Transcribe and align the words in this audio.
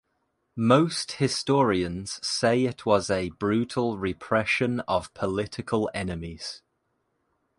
Most 0.55 1.11
historians 1.11 2.13
say 2.27 2.63
it 2.65 2.87
was 2.87 3.11
a 3.11 3.29
brutal 3.29 3.99
repression 3.99 4.79
of 4.87 5.13
political 5.13 5.91
enemies. 5.93 6.63